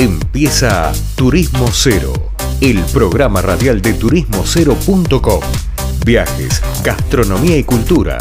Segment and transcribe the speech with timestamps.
[0.00, 2.12] Empieza Turismo Cero,
[2.60, 5.40] el programa radial de turismocero.com.
[6.06, 8.16] Viajes, gastronomía y cultura,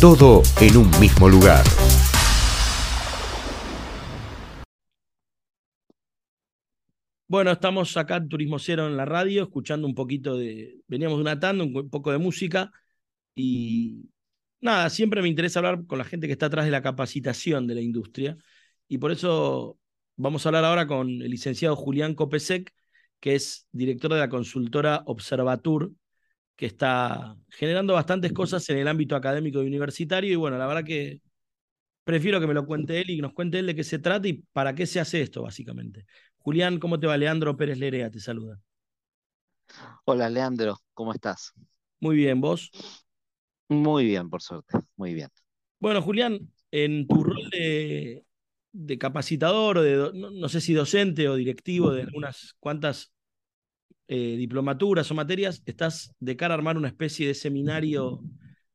[0.00, 1.64] todo en un mismo lugar.
[7.26, 10.78] Bueno, estamos acá en Turismo Cero en la radio, escuchando un poquito de.
[10.86, 12.70] Veníamos de una tanda, un poco de música.
[13.34, 14.08] Y
[14.60, 17.74] nada, siempre me interesa hablar con la gente que está atrás de la capacitación de
[17.74, 18.36] la industria.
[18.86, 19.80] Y por eso
[20.16, 22.72] vamos a hablar ahora con el licenciado Julián Copesec,
[23.20, 25.92] que es director de la consultora Observatur,
[26.56, 30.32] que está generando bastantes cosas en el ámbito académico y universitario.
[30.32, 31.20] Y bueno, la verdad que
[32.04, 34.26] prefiero que me lo cuente él y que nos cuente él de qué se trata
[34.28, 36.06] y para qué se hace esto, básicamente.
[36.38, 37.16] Julián, ¿cómo te va?
[37.16, 38.60] Leandro Pérez Lerea te saluda.
[40.04, 41.52] Hola, Leandro, ¿cómo estás?
[42.00, 42.70] Muy bien, ¿vos?
[43.68, 45.28] Muy bien, por suerte, muy bien.
[45.80, 46.38] Bueno, Julián,
[46.70, 48.25] en tu rol de,
[48.98, 53.12] capacitador o de, no, sé si docente o directivo de algunas cuantas
[54.08, 58.22] eh, diplomaturas o materias, estás de cara a armar una especie de seminario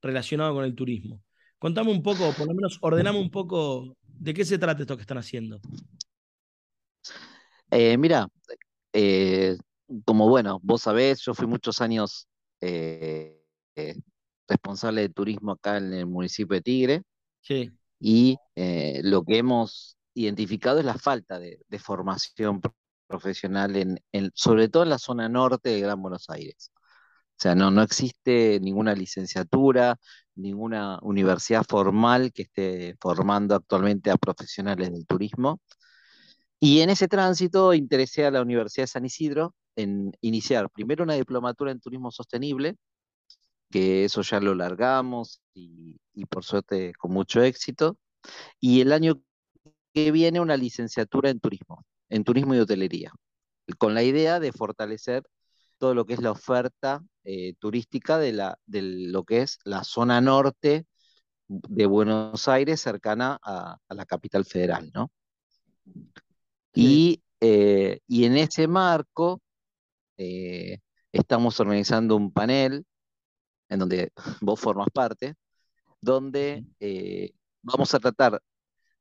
[0.01, 1.21] relacionado con el turismo.
[1.59, 5.01] Contame un poco, por lo menos ordename un poco de qué se trata esto que
[5.01, 5.59] están haciendo.
[7.69, 8.27] Eh, mira,
[8.93, 9.57] eh,
[10.05, 12.27] como bueno, vos sabés, yo fui muchos años
[14.51, 17.03] responsable de turismo acá en el municipio de Tigre.
[17.41, 17.71] Sí.
[18.01, 22.61] Y lo que hemos identificado es la falta de, formación
[23.07, 24.01] profesional,
[24.33, 26.71] sobre todo en la zona norte de Gran Buenos Aires.
[26.75, 29.97] O sea, no, no existe ninguna licenciatura,
[30.35, 35.59] ninguna universidad formal que esté formando actualmente a profesionales del turismo.
[36.59, 41.15] Y en ese tránsito interesé a la Universidad de San Isidro en iniciar primero una
[41.15, 42.77] diplomatura en turismo sostenible,
[43.71, 47.97] que eso ya lo largamos y, por suerte con mucho éxito.
[48.59, 49.21] Y el año
[49.93, 53.11] que viene una licenciatura en turismo, en turismo y hotelería,
[53.77, 55.23] con la idea de fortalecer
[55.77, 59.83] todo lo que es la oferta eh, turística de, la, de lo que es la
[59.83, 60.85] zona norte
[61.47, 65.11] de Buenos Aires, cercana a, a la capital federal, ¿no?
[66.73, 69.41] Y, eh, y en ese marco
[70.17, 70.79] eh,
[71.11, 72.85] estamos organizando un panel
[73.71, 74.11] en donde
[74.41, 75.35] vos formas parte,
[76.01, 77.31] donde eh,
[77.63, 78.41] vamos a tratar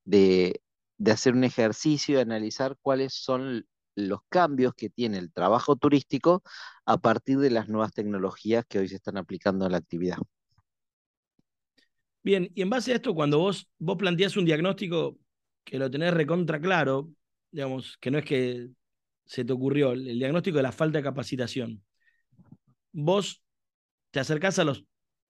[0.04, 0.62] de,
[0.96, 3.66] de, hacer un ejercicio y analizar cuáles son
[3.96, 6.42] los cambios que tiene el trabajo turístico
[6.86, 10.18] a partir de las nuevas tecnologías que hoy se están aplicando en la actividad.
[12.22, 15.18] Bien, y en base a esto, cuando vos, vos planteás un diagnóstico
[15.64, 17.10] que lo tenés recontra claro,
[17.50, 18.68] digamos, que no es que
[19.24, 21.82] se te ocurrió, el, diagnóstico de la falta de capacitación.
[22.92, 23.42] Vos
[24.10, 24.84] te acercás a los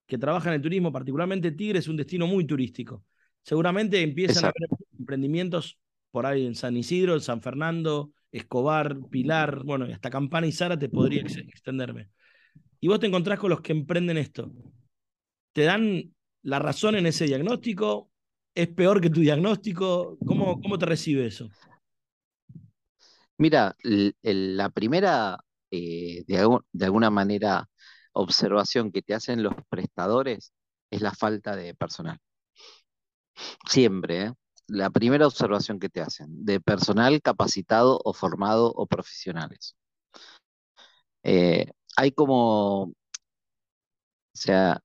[0.07, 3.05] que trabajan en turismo, particularmente Tigre es un destino muy turístico.
[3.43, 4.69] Seguramente empiezan a haber
[4.99, 5.79] emprendimientos
[6.11, 10.79] por ahí en San Isidro, en San Fernando, Escobar, Pilar, bueno, hasta Campana y Zara
[10.79, 12.11] te podría extenderme.
[12.81, 14.53] Y vos te encontrás con los que emprenden esto.
[15.53, 18.11] ¿Te dan la razón en ese diagnóstico?
[18.55, 20.19] ¿Es peor que tu diagnóstico?
[20.25, 21.49] ¿Cómo, cómo te recibe eso?
[23.39, 23.75] Mira,
[24.23, 25.39] la primera,
[25.71, 27.70] eh, de, alguna manera,
[28.13, 30.53] observación que te hacen los prestadores
[30.91, 32.19] es la falta de personal.
[33.69, 34.33] Siempre, ¿eh?
[34.67, 39.77] La primera observación que te hacen, de personal capacitado o formado o profesionales.
[41.25, 41.67] Eh,
[41.97, 42.95] hay como, o
[44.33, 44.81] sea,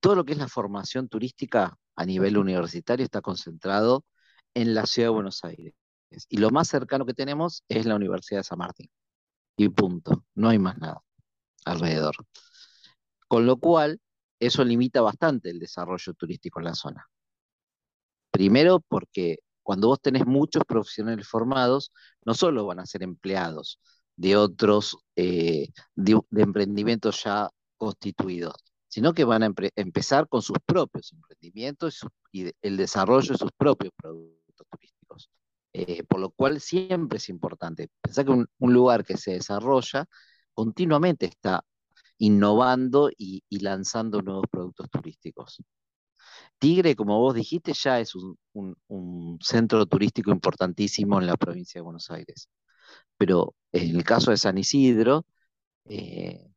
[0.00, 4.04] todo lo que es la formación turística a nivel universitario está concentrado
[4.54, 5.74] en la ciudad de Buenos Aires.
[6.28, 8.90] Y lo más cercano que tenemos es la Universidad de San Martín.
[9.56, 10.24] Y punto.
[10.34, 11.02] No hay más nada
[11.64, 12.14] alrededor.
[13.30, 14.00] Con lo cual,
[14.40, 17.08] eso limita bastante el desarrollo turístico en la zona.
[18.32, 21.92] Primero porque cuando vos tenés muchos profesionales formados,
[22.24, 23.78] no solo van a ser empleados
[24.16, 28.56] de otros, eh, de, emprendimientos ya constituidos,
[28.88, 32.00] sino que van a empezar con sus propios emprendimientos
[32.32, 35.30] y el desarrollo de sus propios productos turísticos.
[35.72, 37.90] Eh, por lo cual siempre es importante.
[38.02, 40.06] Pensar que un, lugar que se desarrolla
[40.52, 41.64] continuamente está
[42.20, 45.62] innovando y, lanzando nuevos productos turísticos.
[46.58, 52.10] Tigre, como vos dijiste, ya es un, centro turístico importantísimo en la provincia de Buenos
[52.10, 52.48] Aires.
[53.18, 55.26] Pero en el caso de San Isidro,
[55.86, 56.50] eh,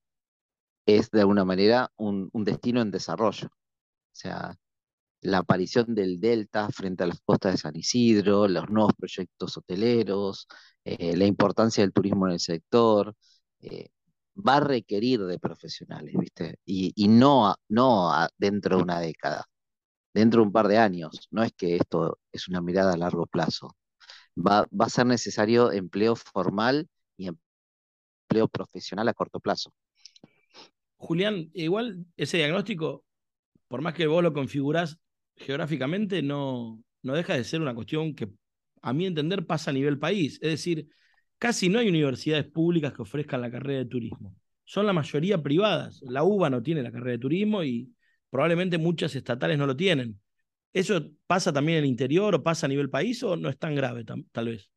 [0.86, 3.48] es de alguna manera un, destino en desarrollo.
[3.48, 4.56] O sea,
[5.22, 10.48] la aparición del delta frente a las costas de San Isidro, los nuevos proyectos hoteleros,
[10.86, 13.16] eh, la importancia del turismo en el sector,
[13.62, 13.90] eh,
[14.36, 16.60] va a requerir de profesionales, ¿viste?
[16.66, 19.46] Y, no, no dentro de una década,
[20.14, 21.28] dentro de un par de años.
[21.32, 23.76] No es que esto es una mirada a largo plazo.
[24.36, 26.88] va, va a ser necesario empleo formal
[27.18, 29.72] y empleo profesional a corto plazo.
[30.98, 33.04] Julián, igual ese diagnóstico,
[33.68, 34.98] por más que vos lo configurás
[35.36, 38.30] geográficamente, no, no deja de ser una cuestión que,
[38.82, 40.40] a mi entender, pasa a nivel país.
[40.42, 40.88] Es decir,
[41.44, 44.34] casi no hay universidades públicas que ofrezcan la carrera de turismo.
[44.64, 46.02] Son la mayoría privadas.
[46.04, 47.94] La UBA no tiene la carrera de turismo y
[48.30, 50.22] probablemente muchas estatales no lo tienen.
[50.72, 53.76] ¿Eso pasa también en el interior o pasa a nivel país o no es tan
[53.76, 54.72] grave tal vez?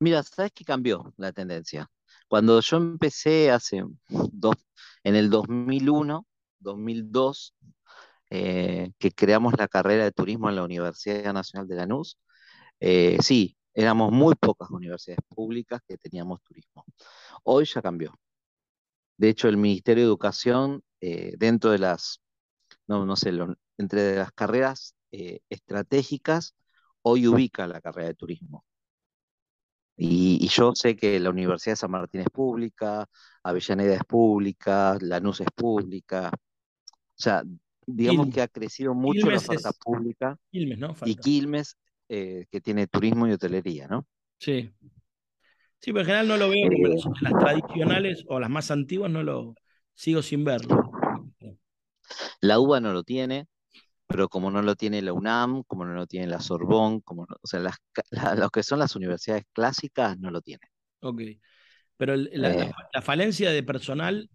[0.00, 1.88] Mira, ¿sabes qué cambió la tendencia?
[2.26, 4.56] Cuando yo empecé hace dos,
[5.04, 6.26] en el 2001,
[6.58, 7.54] 2002,
[8.30, 12.18] eh, que creamos la carrera de turismo en la Universidad Nacional de Lanús,
[12.80, 16.84] eh, sí, éramos muy pocas universidades públicas que teníamos turismo.
[17.44, 18.18] Hoy ya cambió.
[19.16, 22.20] De hecho, el Ministerio de Educación, eh, dentro de las,
[22.86, 23.32] no, no sé,
[23.78, 26.54] entre las carreras estratégicas,
[27.02, 28.64] hoy ubica la carrera de turismo.
[30.02, 33.06] Y, yo sé que la Universidad de San Martín es pública,
[33.42, 36.30] Avellaneda es pública, Lanús es pública.
[36.32, 37.42] O sea,
[37.86, 40.38] digamos que ha crecido mucho la oferta pública.
[40.50, 40.96] Quilmes, ¿no?
[41.04, 41.76] Y Quilmes,
[42.12, 44.04] eh, que tiene turismo y hotelería, ¿no?
[44.36, 44.68] Sí.
[45.78, 49.12] Sí, pero en general no lo veo como las, las tradicionales o las más antiguas,
[49.12, 49.54] no lo
[49.94, 50.90] sigo sin verlo.
[52.40, 53.46] La UBA no lo tiene,
[54.08, 57.46] pero como no lo tiene la UNAM, como no lo tiene la Sorbonne, como o
[57.46, 57.76] sea, las,
[58.36, 60.68] los que son las universidades clásicas no lo tienen.
[61.02, 61.22] Ok,
[61.96, 62.28] pero eh.
[62.32, 64.28] la, falencia de personal,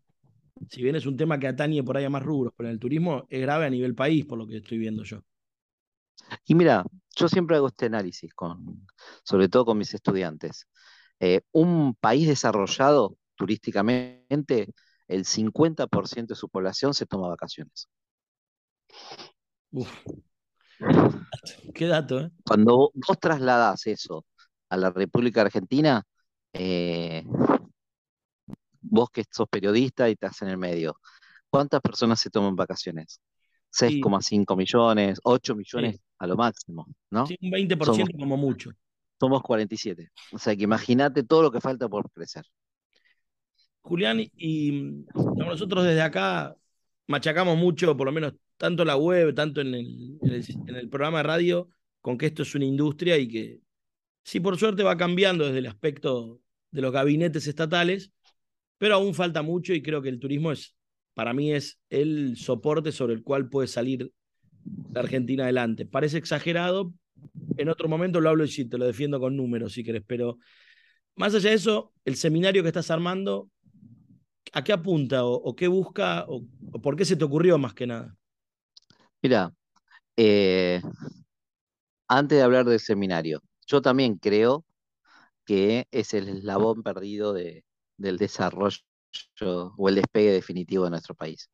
[0.70, 2.80] si bien es un tema que atañe por ahí a más rubros, pero en el
[2.80, 5.26] turismo es grave a nivel país, por lo que estoy viendo yo.
[6.46, 6.86] Y mira,
[7.16, 8.88] yo siempre hago este análisis, con,
[9.24, 10.68] sobre todo con mis estudiantes.
[11.20, 14.74] Eh, un país desarrollado turísticamente,
[15.08, 17.88] el 50% de su población se toma vacaciones.
[19.72, 19.92] Uf.
[21.74, 22.32] Qué dato, ¿eh?
[22.46, 24.26] Cuando vos trasladás eso
[24.70, 26.04] a la República Argentina,
[26.54, 27.24] eh,
[28.82, 31.00] vos que sos periodista y estás en el medio,
[31.50, 33.22] ¿cuántas personas se toman vacaciones?
[33.72, 37.26] 6,5 millones, 8 millones a lo máximo, ¿no?
[37.28, 38.72] Sí, un 20% como mucho.
[39.20, 40.12] Somos 47.
[40.34, 42.46] O sea que imagínate todo lo que falta por crecer.
[43.82, 46.56] Julián, y nosotros desde acá
[47.08, 51.24] machacamos mucho, por lo menos tanto la web, tanto en el, en el, programa de
[51.24, 51.70] radio,
[52.02, 53.62] con que esto es una industria y que
[54.24, 56.42] sí, por suerte va cambiando desde el aspecto
[56.72, 58.12] de los gabinetes estatales,
[58.78, 60.76] pero aún falta mucho y creo que el turismo es,
[61.14, 64.12] para mí, es el soporte sobre el cual puede salir
[64.94, 65.86] la Argentina adelante.
[65.86, 66.94] Parece exagerado,
[67.58, 70.38] en otro momento lo hablo y te lo defiendo con números si querés, pero
[71.16, 73.50] más allá de eso, el seminario que estás armando,
[74.52, 76.44] ¿a qué apunta o, qué busca o
[76.82, 78.16] por qué se te ocurrió más que nada?
[79.22, 79.52] Mira,
[80.18, 80.82] eh,
[82.08, 84.66] antes de hablar del seminario, yo también creo
[85.46, 88.80] que es el eslabón perdido del desarrollo
[89.78, 91.50] o el despegue definitivo de nuestro país.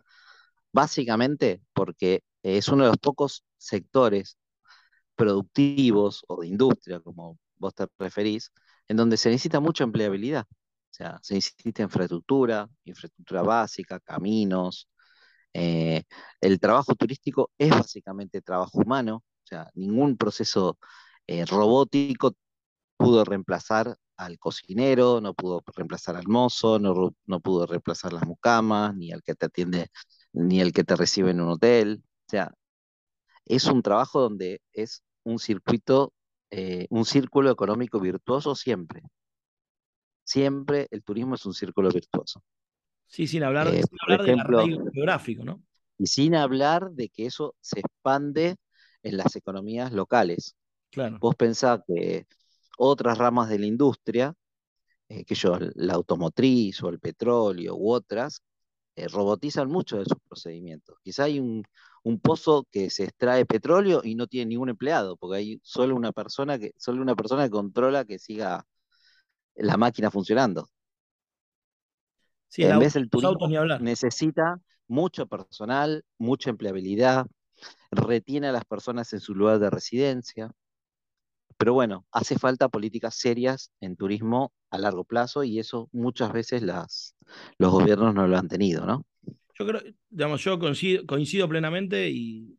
[0.73, 4.38] Básicamente porque es uno de los pocos sectores
[5.15, 8.51] productivos o de industria, como vos te referís,
[8.88, 10.45] en donde se necesita mucha empleabilidad.
[10.49, 14.89] O sea, se necesita infraestructura, infraestructura básica, caminos,
[15.53, 16.03] eh,
[16.41, 20.77] el trabajo turístico es básicamente trabajo humano, o sea, ningún proceso
[21.27, 22.33] eh, robótico
[22.97, 28.95] pudo reemplazar al cocinero, no pudo reemplazar al mozo, no, no, pudo reemplazar las mucamas,
[28.95, 29.89] ni al que te atiende,
[30.33, 32.03] ni el que te recibe en un hotel.
[32.31, 32.53] O sea,
[33.43, 36.13] es un trabajo donde es un circuito,
[36.50, 39.03] eh, un círculo económico virtuoso siempre.
[40.23, 42.41] Siempre el turismo es un círculo virtuoso.
[43.05, 45.61] Sí, sin hablar, eh, hablar del geográfico, ¿no?
[45.97, 48.55] Y sin hablar de que eso se expande
[49.03, 50.55] en las economías locales.
[50.89, 51.17] Claro.
[51.19, 52.27] Vos pensás que
[52.77, 54.33] otras ramas de la industria,
[55.09, 58.41] eh, que yo, la automotriz o el petróleo u otras,
[58.95, 60.97] eh, robotizan mucho de sus procedimientos.
[61.03, 61.63] Quizá hay un,
[62.03, 66.12] un, pozo que se extrae petróleo y no tiene ningún empleado, porque hay solo una
[66.12, 68.65] persona que, solo una persona que controla que siga
[69.55, 70.70] la máquina funcionando
[72.58, 73.48] en vez del turismo
[73.79, 77.25] necesita mucho personal, mucha empleabilidad,
[77.91, 80.51] retiene a las personas en su lugar de residencia.
[81.58, 86.63] Pero bueno, hace falta políticas serias en turismo a largo plazo y eso muchas veces
[86.63, 87.15] las,
[87.58, 89.05] los gobiernos no lo han tenido, ¿no?
[89.58, 92.58] Yo creo, digamos, yo coincido, plenamente y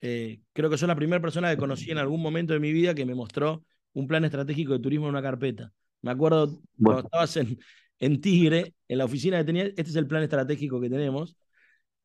[0.00, 2.94] eh, creo que soy la primera persona que conocí en algún momento de mi vida
[2.94, 5.72] que me mostró un plan estratégico de turismo en una carpeta.
[6.02, 7.58] Me acuerdo cuando estabas en,
[7.98, 11.36] en Tigre, en la oficina que tenía, este es el plan estratégico que tenemos.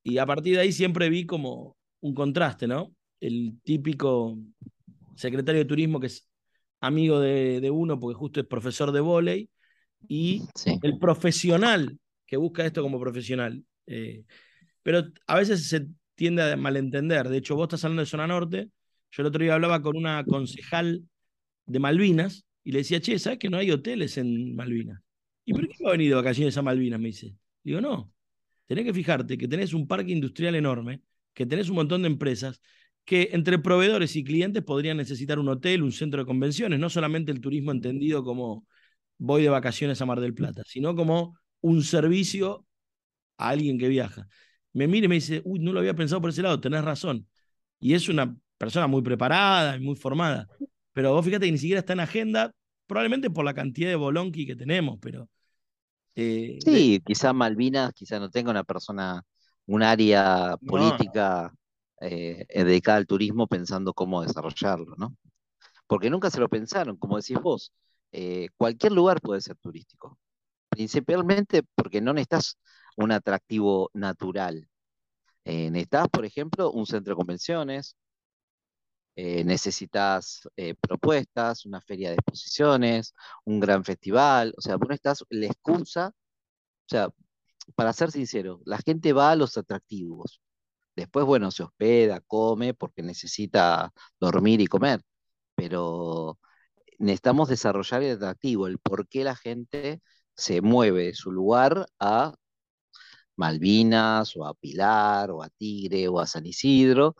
[0.03, 2.93] Y a partir de ahí siempre vi como un contraste, ¿no?
[3.19, 4.37] El típico
[5.15, 6.27] secretario de turismo que es
[6.81, 9.49] amigo de, uno porque justo es profesor de volei,
[10.07, 10.43] y
[10.81, 13.63] el profesional que busca esto como profesional.
[13.87, 14.23] Eh,
[14.81, 17.29] pero a veces se tiende a malentender.
[17.29, 18.69] De hecho, vos estás hablando de zona norte.
[19.11, 21.03] Yo el otro día hablaba con una concejal
[21.65, 25.01] de Malvinas y le decía, che, ¿sabes que no hay hoteles en Malvinas?
[25.45, 26.99] ¿Y por qué no ha venido vacaciones a Malvinas?
[26.99, 27.35] Me dice.
[27.63, 28.11] Digo, no.
[28.65, 31.01] Tenés que fijarte que tenés un parque industrial enorme,
[31.33, 32.61] que tenés un montón de empresas,
[33.05, 37.31] que entre proveedores y clientes podrían necesitar un hotel, un centro de convenciones, no solamente
[37.31, 38.65] el turismo entendido como
[39.17, 42.65] voy de vacaciones a Mar del Plata, sino como un servicio
[43.37, 44.27] a alguien que viaja.
[44.73, 47.27] Me mira y me dice, uy, no lo había pensado por ese lado, tenés razón.
[47.79, 50.47] Y es una persona muy preparada y muy formada.
[50.93, 52.51] Pero vos fíjate que ni siquiera está en agenda,
[52.87, 55.29] probablemente por la cantidad de bolonqui que tenemos, pero...
[56.15, 59.23] Eh, sí, quizá Malvinas, quizá no tenga una persona,
[59.65, 61.51] un área política
[61.99, 65.15] eh, dedicada al turismo pensando cómo desarrollarlo, ¿no?
[65.87, 67.73] Porque nunca se lo pensaron, como decís vos,
[68.11, 70.19] eh, cualquier lugar puede ser turístico,
[70.69, 72.59] principalmente porque no necesitas
[72.97, 74.69] un atractivo natural.
[75.45, 77.95] necesitas, por ejemplo, un centro de convenciones,
[79.15, 83.13] eh, necesitas eh, propuestas, una feria de exposiciones,
[83.45, 87.09] un gran festival, o sea, vos estás la excusa, o sea,
[87.75, 90.41] para ser sincero, la gente va a los atractivos.
[90.95, 95.01] Después, bueno, se hospeda, come, porque necesita dormir y comer,
[95.55, 96.39] pero
[96.99, 100.01] necesitamos desarrollar el atractivo, el por qué la gente
[100.35, 102.35] se mueve de su lugar a
[103.35, 107.15] Malvinas o a Pilar o a Tigre o a San Isidro,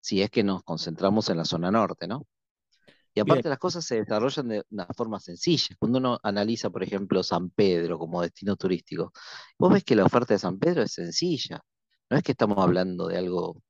[0.00, 2.26] si es que nos concentramos en la zona norte, ¿no?
[3.14, 5.74] Y aparte las cosas se desarrollan de una forma sencilla.
[5.78, 9.12] Cuando uno analiza, por ejemplo, San Pedro como destino turístico,
[9.58, 11.60] vos ves que la oferta de San Pedro es sencilla.
[12.10, 13.62] No es que estamos hablando de algo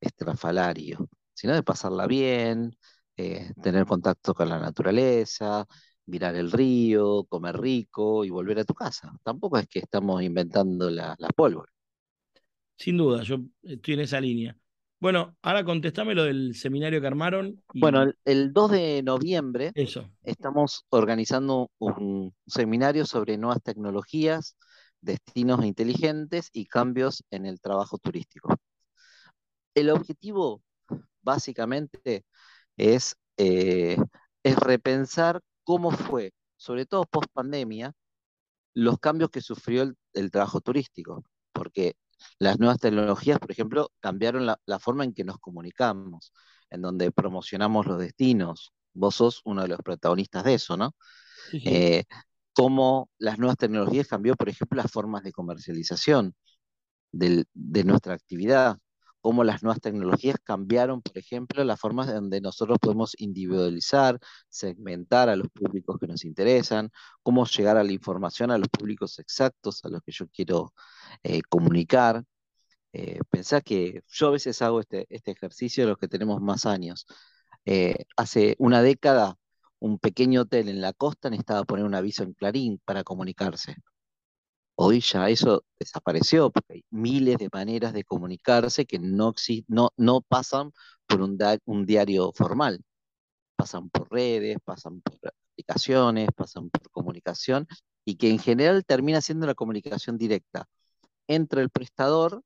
[0.00, 2.76] estrafalario, sino de pasarla bien,
[3.16, 5.66] eh, tener contacto con la naturaleza,
[6.06, 9.12] mirar el río, comer rico y volver a tu casa.
[9.22, 11.72] Tampoco es que estamos inventando la, la pólvora.
[12.76, 14.56] Sin duda, yo estoy en esa línea.
[15.04, 17.62] Bueno, ahora contestame lo del seminario que armaron.
[17.74, 19.70] Bueno, el, 2 de noviembre
[20.22, 24.56] estamos organizando un seminario sobre nuevas tecnologías,
[25.02, 28.56] destinos inteligentes y cambios en el trabajo turístico.
[29.74, 30.62] El objetivo,
[31.20, 32.24] básicamente,
[32.78, 33.98] es, eh,
[34.42, 37.94] es repensar cómo fue, sobre todo post pandemia,
[38.74, 41.24] los cambios que sufrió el, el trabajo turístico.
[41.52, 41.96] Porque
[42.38, 46.32] las nuevas tecnologías, por ejemplo, cambiaron la, forma en que nos comunicamos,
[46.70, 48.72] en donde promocionamos los destinos.
[48.92, 50.94] Vos sos uno de los protagonistas de eso, ¿no?
[51.52, 52.04] Eh,
[52.52, 56.34] cómo las nuevas tecnologías cambió, por ejemplo, las formas de comercialización
[57.12, 58.78] de nuestra actividad,
[59.24, 64.18] cómo las nuevas tecnologías cambiaron, por ejemplo, las formas donde nosotros podemos individualizar,
[64.50, 66.90] segmentar a los públicos que nos interesan,
[67.22, 70.74] cómo llegar a la información a los públicos exactos a los que yo quiero
[71.22, 72.22] eh, comunicar.
[72.92, 76.66] Eh, pensá que yo a veces hago este, este ejercicio de los que tenemos más
[76.66, 77.06] años.
[77.64, 79.36] Eh, hace una década,
[79.78, 83.76] un pequeño hotel en la costa necesitaba poner un aviso en Clarín para comunicarse.
[84.76, 89.34] Hoy ya eso desapareció, porque hay miles de maneras de comunicarse que no,
[89.68, 90.72] no, no pasan
[91.06, 92.80] por un, un diario formal.
[93.56, 95.14] Pasan por redes, pasan por
[95.52, 97.66] aplicaciones, pasan por comunicación,
[98.04, 100.66] y que en general termina siendo la comunicación directa
[101.28, 102.42] entre el prestador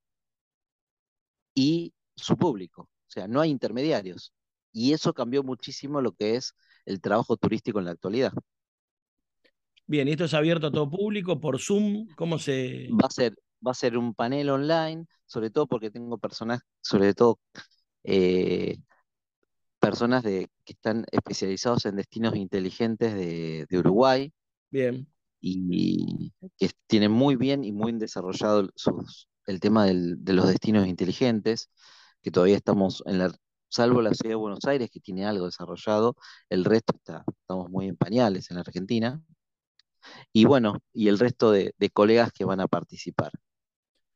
[1.55, 2.83] y su público.
[2.83, 4.33] O sea, no hay intermediarios.
[4.73, 6.55] Y eso cambió muchísimo lo que es
[6.85, 8.33] el trabajo turístico en la actualidad.
[9.89, 12.07] Bien, ¿y esto es abierto a todo público por Zoom?
[12.15, 12.89] ¿Cómo se...?
[12.93, 13.35] Va a ser,
[13.67, 17.41] va a ser un panel online, sobre todo porque tengo personas, sobre todo
[18.05, 18.77] eh,
[19.81, 24.33] personas de, que están especializados en destinos inteligentes de, de Uruguay.
[24.71, 25.09] Bien
[25.41, 28.69] y que tiene muy bien y muy desarrollado
[29.47, 31.71] el tema de los destinos inteligentes,
[32.23, 33.33] que todavía estamos en la,
[33.69, 36.17] salvo la ciudad de Buenos Aires, que tiene algo desarrollado,
[36.49, 39.23] el resto está, estamos muy en pañales en la Argentina.
[40.33, 43.33] Y bueno, y el resto de, colegas que van a participar.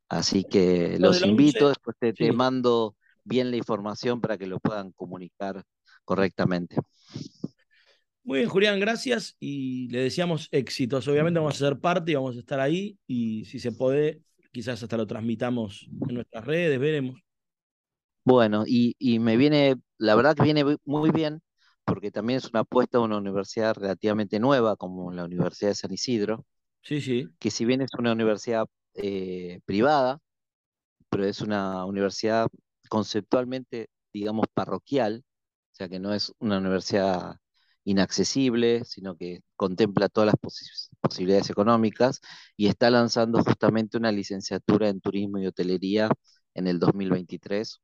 [0.08, 5.64] Así que los invito, después te mando bien la información para que lo puedan comunicar
[6.04, 6.76] correctamente.
[8.24, 11.08] Muy bien, Julián, gracias y le deseamos éxitos.
[11.08, 14.22] Obviamente vamos a ser parte y vamos a estar ahí y si se puede,
[14.52, 17.20] quizás hasta lo transmitamos en nuestras redes, veremos.
[18.24, 21.42] Bueno, y, me viene, la verdad que viene muy bien,
[21.84, 25.92] porque también es una apuesta de una universidad relativamente nueva, como la Universidad de San
[25.92, 26.46] Isidro.
[26.82, 27.28] Sí, sí.
[27.38, 30.18] Que si bien es una universidad eh, privada,
[31.10, 32.48] pero es una universidad
[32.88, 35.24] conceptualmente, digamos, parroquial,
[35.72, 37.36] o sea que no es una universidad
[37.84, 40.54] inaccesible, sino que contempla todas las
[41.00, 42.20] posibilidades económicas
[42.56, 46.08] y está lanzando justamente una licenciatura en turismo y hotelería
[46.54, 47.80] en el 2023,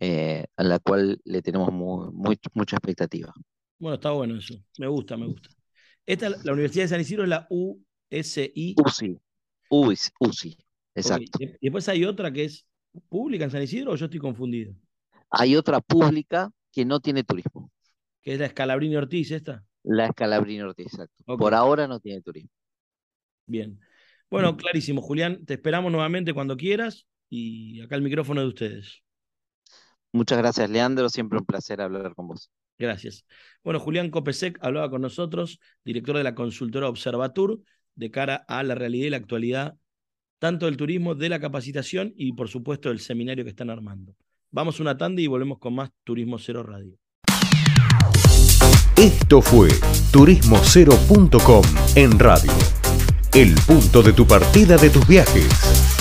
[0.00, 3.32] eh, a la cual le tenemos mucha expectativa.
[3.78, 4.54] Bueno, está bueno eso.
[4.78, 5.50] Me gusta, me gusta.
[6.06, 8.74] Esta, la Universidad de San Isidro es la USI.
[8.76, 9.20] UCI.
[9.70, 10.58] UCI, UCI.
[10.94, 11.38] exacto.
[11.40, 12.66] Y después hay otra que es
[13.08, 14.74] pública en San Isidro o yo estoy confundido.
[15.30, 17.70] Hay otra pública que no tiene turismo.
[18.22, 19.64] ¿Que es la Escalabrini Ortiz esta?
[19.82, 21.24] La Escalabrini Ortiz, exacto.
[21.36, 22.50] Por ahora no tiene turismo.
[23.46, 23.78] Bien.
[24.30, 25.44] Bueno, clarísimo, Julián.
[25.44, 29.03] Te esperamos nuevamente cuando quieras y acá el micrófono de ustedes.
[30.14, 31.08] Muchas gracias, Leandro.
[31.08, 32.48] Siempre un placer hablar con vos.
[32.78, 33.24] Gracias.
[33.64, 37.60] Bueno, Julián Copesec hablaba con nosotros, director de la consultora Observatur,
[37.96, 39.74] de cara a la realidad y la actualidad,
[40.38, 44.14] tanto del turismo, de la capacitación y, por supuesto, del seminario que están armando.
[44.52, 46.96] Vamos una tanda y volvemos con más Turismo Cero Radio.
[48.96, 49.70] Esto fue
[50.12, 51.64] turismocero.com
[51.96, 52.52] en radio.
[53.32, 55.93] El punto de tu partida de tus viajes.